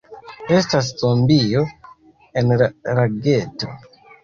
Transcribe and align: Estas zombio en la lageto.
Estas 0.59 0.89
zombio 1.01 1.61
en 2.43 2.51
la 2.63 2.73
lageto. 3.01 3.73